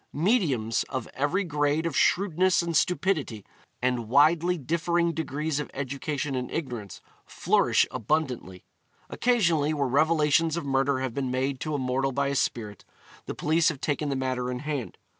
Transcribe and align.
'Mediums' 0.11 0.83
of 0.89 1.07
every 1.13 1.43
grade 1.43 1.85
of 1.85 1.95
shrewdness 1.95 2.63
and 2.63 2.75
stupidity, 2.75 3.45
and 3.83 4.09
widely 4.09 4.57
differing 4.57 5.11
degrees 5.13 5.59
of 5.59 5.69
education 5.75 6.33
and 6.33 6.49
ignorance, 6.49 7.01
flourish 7.23 7.85
abundantly. 7.91 8.63
Occasionally, 9.11 9.75
where 9.75 9.87
revelations 9.87 10.57
of 10.57 10.65
murder 10.65 11.01
have 11.01 11.13
been 11.13 11.29
made 11.29 11.59
to 11.59 11.75
a 11.75 11.77
mortal 11.77 12.11
by 12.11 12.29
a 12.29 12.35
spirit, 12.35 12.83
the 13.27 13.35
police 13.35 13.69
have 13.69 13.79
taken 13.79 14.09
the 14.09 14.15
matter 14.15 14.49
in 14.49 14.57
hand. 14.61 14.97